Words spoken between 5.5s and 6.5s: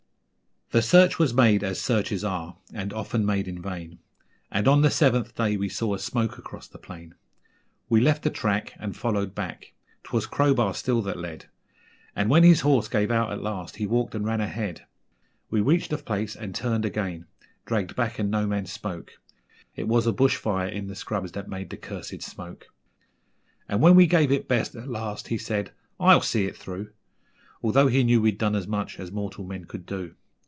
we saw a smoke